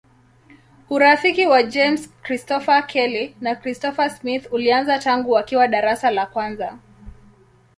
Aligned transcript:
Urafiki 0.89 1.45
wa 1.47 1.63
James 1.63 2.09
Christopher 2.23 2.81
Kelly 2.87 3.35
na 3.41 3.55
Christopher 3.55 4.09
Smith 4.09 4.47
ulianza 4.53 4.99
tangu 4.99 5.31
wakiwa 5.31 5.67
darasa 5.67 6.11
la 6.11 6.25
kwanza. 6.25 6.79